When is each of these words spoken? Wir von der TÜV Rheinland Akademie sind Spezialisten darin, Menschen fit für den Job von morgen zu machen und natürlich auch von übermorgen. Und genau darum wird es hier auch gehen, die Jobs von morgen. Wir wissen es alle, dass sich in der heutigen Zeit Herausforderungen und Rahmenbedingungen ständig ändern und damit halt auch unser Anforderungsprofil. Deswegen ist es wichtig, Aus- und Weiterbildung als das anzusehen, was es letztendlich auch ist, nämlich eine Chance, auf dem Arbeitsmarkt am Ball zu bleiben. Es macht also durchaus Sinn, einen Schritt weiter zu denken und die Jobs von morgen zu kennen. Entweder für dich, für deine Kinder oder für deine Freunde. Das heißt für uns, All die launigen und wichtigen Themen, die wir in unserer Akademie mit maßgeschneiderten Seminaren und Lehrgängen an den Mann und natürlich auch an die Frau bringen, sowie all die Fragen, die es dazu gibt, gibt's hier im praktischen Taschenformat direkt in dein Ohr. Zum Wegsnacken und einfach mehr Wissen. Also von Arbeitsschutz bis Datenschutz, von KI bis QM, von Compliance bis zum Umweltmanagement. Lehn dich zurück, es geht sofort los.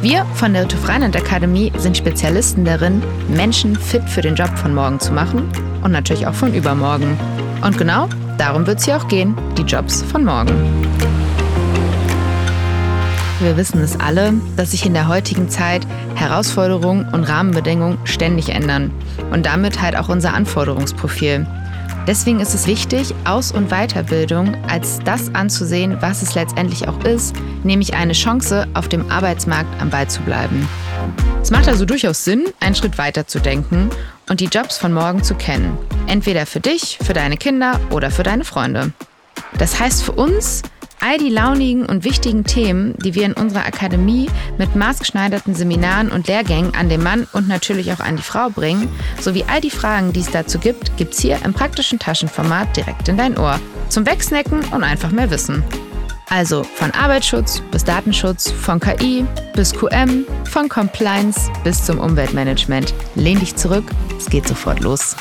Wir 0.00 0.24
von 0.34 0.52
der 0.52 0.68
TÜV 0.68 0.88
Rheinland 0.88 1.16
Akademie 1.16 1.72
sind 1.76 1.96
Spezialisten 1.96 2.64
darin, 2.64 3.02
Menschen 3.26 3.74
fit 3.74 4.08
für 4.08 4.20
den 4.20 4.36
Job 4.36 4.56
von 4.56 4.72
morgen 4.72 5.00
zu 5.00 5.12
machen 5.12 5.50
und 5.82 5.90
natürlich 5.90 6.24
auch 6.28 6.34
von 6.34 6.54
übermorgen. 6.54 7.18
Und 7.64 7.76
genau 7.76 8.08
darum 8.38 8.64
wird 8.68 8.78
es 8.78 8.84
hier 8.84 8.96
auch 8.96 9.08
gehen, 9.08 9.34
die 9.56 9.62
Jobs 9.62 10.02
von 10.02 10.24
morgen. 10.24 10.52
Wir 13.40 13.56
wissen 13.56 13.80
es 13.80 13.98
alle, 13.98 14.34
dass 14.56 14.70
sich 14.70 14.86
in 14.86 14.94
der 14.94 15.08
heutigen 15.08 15.48
Zeit 15.48 15.84
Herausforderungen 16.14 17.08
und 17.12 17.24
Rahmenbedingungen 17.24 17.98
ständig 18.04 18.50
ändern 18.50 18.92
und 19.32 19.46
damit 19.46 19.82
halt 19.82 19.96
auch 19.96 20.08
unser 20.08 20.32
Anforderungsprofil. 20.32 21.44
Deswegen 22.06 22.40
ist 22.40 22.54
es 22.54 22.66
wichtig, 22.66 23.14
Aus- 23.24 23.52
und 23.52 23.70
Weiterbildung 23.70 24.56
als 24.66 24.98
das 25.04 25.34
anzusehen, 25.34 25.98
was 26.00 26.22
es 26.22 26.34
letztendlich 26.34 26.88
auch 26.88 27.04
ist, 27.04 27.36
nämlich 27.64 27.94
eine 27.94 28.14
Chance, 28.14 28.66
auf 28.74 28.88
dem 28.88 29.10
Arbeitsmarkt 29.10 29.80
am 29.80 29.90
Ball 29.90 30.08
zu 30.08 30.22
bleiben. 30.22 30.68
Es 31.42 31.50
macht 31.50 31.68
also 31.68 31.84
durchaus 31.84 32.24
Sinn, 32.24 32.46
einen 32.60 32.74
Schritt 32.74 32.98
weiter 32.98 33.26
zu 33.26 33.40
denken 33.40 33.90
und 34.28 34.40
die 34.40 34.46
Jobs 34.46 34.78
von 34.78 34.92
morgen 34.92 35.22
zu 35.22 35.34
kennen. 35.34 35.76
Entweder 36.06 36.46
für 36.46 36.60
dich, 36.60 36.98
für 37.02 37.12
deine 37.12 37.36
Kinder 37.36 37.78
oder 37.90 38.10
für 38.10 38.22
deine 38.22 38.44
Freunde. 38.44 38.92
Das 39.58 39.78
heißt 39.78 40.02
für 40.02 40.12
uns, 40.12 40.62
All 41.00 41.18
die 41.18 41.28
launigen 41.28 41.86
und 41.86 42.04
wichtigen 42.04 42.44
Themen, 42.44 42.94
die 42.98 43.14
wir 43.14 43.24
in 43.24 43.32
unserer 43.32 43.66
Akademie 43.66 44.28
mit 44.58 44.74
maßgeschneiderten 44.74 45.54
Seminaren 45.54 46.10
und 46.10 46.26
Lehrgängen 46.26 46.74
an 46.74 46.88
den 46.88 47.02
Mann 47.02 47.26
und 47.32 47.46
natürlich 47.46 47.92
auch 47.92 48.00
an 48.00 48.16
die 48.16 48.22
Frau 48.22 48.50
bringen, 48.50 48.88
sowie 49.20 49.44
all 49.46 49.60
die 49.60 49.70
Fragen, 49.70 50.12
die 50.12 50.20
es 50.20 50.30
dazu 50.30 50.58
gibt, 50.58 50.96
gibt's 50.96 51.20
hier 51.20 51.38
im 51.44 51.52
praktischen 51.52 51.98
Taschenformat 51.98 52.76
direkt 52.76 53.08
in 53.08 53.16
dein 53.16 53.38
Ohr. 53.38 53.60
Zum 53.88 54.06
Wegsnacken 54.06 54.60
und 54.72 54.82
einfach 54.82 55.10
mehr 55.10 55.30
Wissen. 55.30 55.62
Also 56.30 56.62
von 56.62 56.90
Arbeitsschutz 56.90 57.62
bis 57.70 57.84
Datenschutz, 57.84 58.50
von 58.50 58.80
KI 58.80 59.24
bis 59.54 59.72
QM, 59.72 60.26
von 60.44 60.68
Compliance 60.68 61.50
bis 61.64 61.84
zum 61.84 61.98
Umweltmanagement. 61.98 62.92
Lehn 63.14 63.38
dich 63.38 63.56
zurück, 63.56 63.84
es 64.18 64.26
geht 64.26 64.46
sofort 64.46 64.80
los. 64.80 65.16